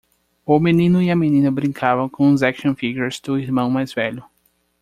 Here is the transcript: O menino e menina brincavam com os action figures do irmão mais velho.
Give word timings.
O 0.43 0.59
menino 0.59 0.99
e 0.99 1.13
menina 1.13 1.51
brincavam 1.51 2.09
com 2.09 2.33
os 2.33 2.41
action 2.41 2.73
figures 2.73 3.19
do 3.19 3.37
irmão 3.37 3.69
mais 3.69 3.93
velho. 3.93 4.25